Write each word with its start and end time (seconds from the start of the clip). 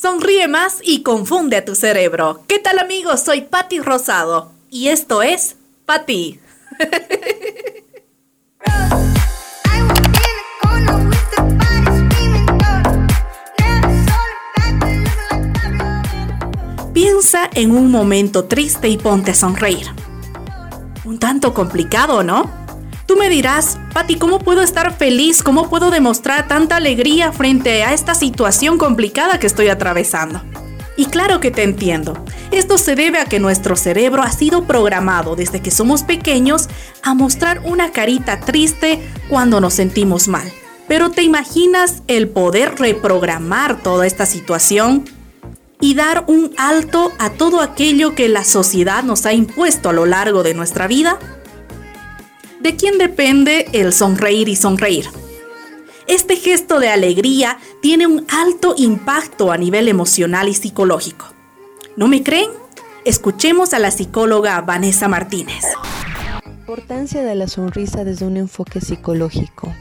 Sonríe 0.00 0.46
más 0.46 0.78
y 0.80 1.02
confunde 1.02 1.56
a 1.56 1.64
tu 1.64 1.74
cerebro. 1.74 2.44
¿Qué 2.46 2.60
tal 2.60 2.78
amigos? 2.78 3.20
Soy 3.20 3.40
Patti 3.40 3.80
Rosado 3.80 4.52
y 4.70 4.90
esto 4.90 5.22
es 5.22 5.56
Patti. 5.86 6.38
Piensa 16.94 17.50
en 17.52 17.72
un 17.72 17.90
momento 17.90 18.44
triste 18.44 18.86
y 18.86 18.98
ponte 18.98 19.32
a 19.32 19.34
sonreír. 19.34 19.88
Un 21.04 21.18
tanto 21.18 21.52
complicado, 21.52 22.22
¿no? 22.22 22.67
Tú 23.08 23.16
me 23.16 23.30
dirás, 23.30 23.78
Patti, 23.94 24.16
¿cómo 24.16 24.38
puedo 24.38 24.60
estar 24.60 24.94
feliz? 24.94 25.42
¿Cómo 25.42 25.70
puedo 25.70 25.90
demostrar 25.90 26.46
tanta 26.46 26.76
alegría 26.76 27.32
frente 27.32 27.82
a 27.82 27.94
esta 27.94 28.14
situación 28.14 28.76
complicada 28.76 29.40
que 29.40 29.46
estoy 29.46 29.68
atravesando? 29.68 30.42
Y 30.94 31.06
claro 31.06 31.40
que 31.40 31.50
te 31.50 31.62
entiendo. 31.62 32.22
Esto 32.50 32.76
se 32.76 32.96
debe 32.96 33.18
a 33.18 33.24
que 33.24 33.40
nuestro 33.40 33.76
cerebro 33.76 34.22
ha 34.22 34.30
sido 34.30 34.64
programado 34.64 35.36
desde 35.36 35.62
que 35.62 35.70
somos 35.70 36.02
pequeños 36.02 36.68
a 37.02 37.14
mostrar 37.14 37.62
una 37.64 37.92
carita 37.92 38.40
triste 38.40 39.00
cuando 39.30 39.62
nos 39.62 39.72
sentimos 39.72 40.28
mal. 40.28 40.52
Pero 40.86 41.10
¿te 41.10 41.22
imaginas 41.22 42.02
el 42.08 42.28
poder 42.28 42.74
reprogramar 42.78 43.82
toda 43.82 44.06
esta 44.06 44.26
situación? 44.26 45.06
Y 45.80 45.94
dar 45.94 46.24
un 46.26 46.52
alto 46.58 47.12
a 47.18 47.30
todo 47.30 47.62
aquello 47.62 48.14
que 48.14 48.28
la 48.28 48.44
sociedad 48.44 49.02
nos 49.02 49.24
ha 49.24 49.32
impuesto 49.32 49.88
a 49.88 49.94
lo 49.94 50.04
largo 50.04 50.42
de 50.42 50.52
nuestra 50.52 50.88
vida? 50.88 51.18
¿De 52.60 52.74
quién 52.74 52.98
depende 52.98 53.68
el 53.72 53.92
sonreír 53.92 54.48
y 54.48 54.56
sonreír? 54.56 55.06
Este 56.08 56.34
gesto 56.34 56.80
de 56.80 56.88
alegría 56.88 57.58
tiene 57.80 58.08
un 58.08 58.26
alto 58.28 58.74
impacto 58.76 59.52
a 59.52 59.56
nivel 59.56 59.86
emocional 59.86 60.48
y 60.48 60.54
psicológico. 60.54 61.26
¿No 61.96 62.08
me 62.08 62.24
creen? 62.24 62.50
Escuchemos 63.04 63.74
a 63.74 63.78
la 63.78 63.92
psicóloga 63.92 64.60
Vanessa 64.62 65.06
Martínez. 65.06 65.64
La 66.44 66.50
importancia 66.50 67.22
de 67.22 67.36
la 67.36 67.46
sonrisa 67.46 68.02
desde 68.02 68.26
un 68.26 68.36
enfoque 68.36 68.80
psicológico. 68.80 69.72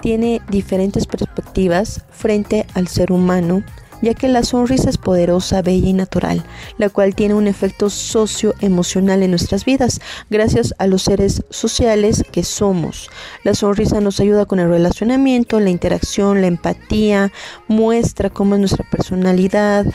Tiene 0.00 0.42
diferentes 0.50 1.06
perspectivas 1.06 2.04
frente 2.10 2.66
al 2.74 2.88
ser 2.88 3.12
humano 3.12 3.62
ya 4.02 4.14
que 4.14 4.28
la 4.28 4.42
sonrisa 4.42 4.90
es 4.90 4.98
poderosa, 4.98 5.62
bella 5.62 5.88
y 5.88 5.92
natural, 5.92 6.44
la 6.78 6.88
cual 6.88 7.14
tiene 7.14 7.34
un 7.34 7.46
efecto 7.46 7.90
socioemocional 7.90 9.22
en 9.22 9.30
nuestras 9.30 9.64
vidas, 9.64 10.00
gracias 10.30 10.74
a 10.78 10.86
los 10.86 11.02
seres 11.02 11.42
sociales 11.50 12.24
que 12.30 12.44
somos. 12.44 13.10
La 13.44 13.54
sonrisa 13.54 14.00
nos 14.00 14.20
ayuda 14.20 14.46
con 14.46 14.60
el 14.60 14.68
relacionamiento, 14.68 15.60
la 15.60 15.70
interacción, 15.70 16.40
la 16.40 16.46
empatía, 16.46 17.32
muestra 17.66 18.30
cómo 18.30 18.54
es 18.54 18.60
nuestra 18.60 18.88
personalidad, 18.90 19.86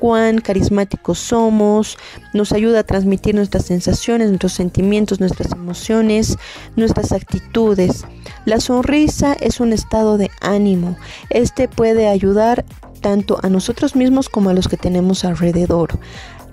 cuán 0.00 0.40
carismáticos 0.40 1.18
somos, 1.18 1.98
nos 2.32 2.52
ayuda 2.52 2.80
a 2.80 2.84
transmitir 2.84 3.34
nuestras 3.34 3.66
sensaciones, 3.66 4.28
nuestros 4.28 4.54
sentimientos, 4.54 5.20
nuestras 5.20 5.52
emociones, 5.52 6.38
nuestras 6.74 7.12
actitudes. 7.12 8.04
La 8.46 8.60
sonrisa 8.60 9.34
es 9.34 9.60
un 9.60 9.72
estado 9.72 10.16
de 10.16 10.30
ánimo. 10.40 10.96
Este 11.28 11.68
puede 11.68 12.08
ayudar 12.08 12.64
tanto 13.00 13.38
a 13.42 13.48
nosotros 13.48 13.96
mismos 13.96 14.28
como 14.28 14.50
a 14.50 14.54
los 14.54 14.68
que 14.68 14.76
tenemos 14.76 15.24
alrededor. 15.24 15.98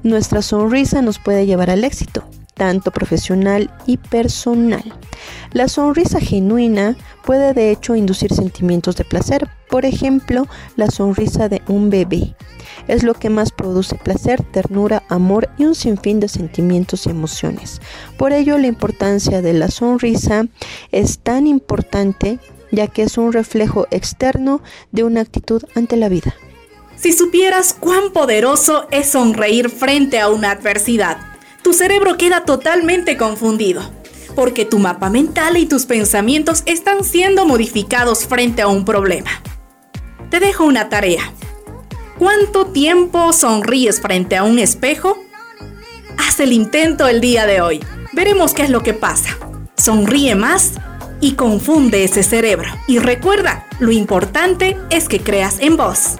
Nuestra 0.04 0.42
sonrisa 0.42 1.02
nos 1.02 1.20
puede 1.20 1.46
llevar 1.46 1.70
al 1.70 1.84
éxito, 1.84 2.24
tanto 2.54 2.92
profesional 2.92 3.72
y 3.86 3.98
personal. 3.98 4.84
La 5.54 5.68
sonrisa 5.68 6.20
genuina 6.20 6.96
puede 7.26 7.54
de 7.54 7.72
hecho 7.72 7.96
inducir 7.96 8.34
sentimientos 8.34 8.96
de 8.96 9.06
placer, 9.06 9.48
por 9.70 9.86
ejemplo, 9.86 10.48
la 10.76 10.90
sonrisa 10.90 11.50
de 11.50 11.62
un 11.68 11.90
bebé. 11.90 12.36
Es 12.88 13.04
lo 13.04 13.14
que 13.14 13.30
más 13.30 13.52
produce 13.52 13.96
placer, 13.96 14.44
ternura, 14.44 15.04
amor 15.10 15.50
y 15.58 15.66
un 15.66 15.76
sinfín 15.76 16.20
de 16.20 16.28
sentimientos 16.28 17.06
y 17.06 17.10
emociones. 17.10 17.82
Por 18.18 18.34
ello, 18.34 18.58
la 18.58 18.68
importancia 18.68 19.42
de 19.42 19.54
la 19.54 19.70
sonrisa 19.70 20.46
es 20.92 21.20
tan 21.20 21.48
importante 21.48 22.40
ya 22.72 22.88
que 22.88 23.04
es 23.04 23.18
un 23.18 23.34
reflejo 23.34 23.88
externo 23.92 24.62
de 24.92 25.04
una 25.04 25.22
actitud 25.22 25.64
ante 25.76 25.96
la 25.96 26.10
vida. 26.10 26.36
Si 26.96 27.14
supieras 27.14 27.76
cuán 27.80 28.12
poderoso 28.12 28.88
es 28.92 29.12
sonreír 29.12 29.70
frente 29.70 30.20
a 30.20 30.30
una 30.30 30.52
adversidad, 30.52 31.18
tu 31.62 31.74
cerebro 31.74 32.18
queda 32.18 32.44
totalmente 32.44 33.18
confundido, 33.18 33.82
porque 34.36 34.66
tu 34.66 34.80
mapa 34.80 35.10
mental 35.10 35.58
y 35.58 35.66
tus 35.66 35.86
pensamientos 35.86 36.64
están 36.66 37.04
siendo 37.04 37.46
modificados 37.46 38.26
frente 38.26 38.62
a 38.62 38.68
un 38.68 38.84
problema. 38.84 39.30
Te 40.30 40.40
dejo 40.40 40.66
una 40.66 40.90
tarea. 40.90 41.32
¿Cuánto 42.18 42.68
tiempo 42.68 43.32
sonríes 43.32 44.02
frente 44.02 44.36
a 44.36 44.44
un 44.44 44.58
espejo? 44.58 45.18
Haz 46.18 46.40
el 46.40 46.52
intento 46.52 47.08
el 47.08 47.22
día 47.22 47.46
de 47.46 47.62
hoy. 47.62 47.80
Veremos 48.12 48.54
qué 48.56 48.64
es 48.64 48.72
lo 48.72 48.82
que 48.82 48.96
pasa. 48.96 49.38
Sonríe 49.76 50.34
más 50.34 50.74
y 51.22 51.34
confunde 51.34 52.04
ese 52.04 52.24
cerebro. 52.24 52.70
Y 52.88 53.00
recuerda, 53.00 53.66
lo 53.80 53.92
importante 53.92 54.78
es 54.90 55.08
que 55.08 55.20
creas 55.20 55.60
en 55.60 55.78
vos. 55.78 56.18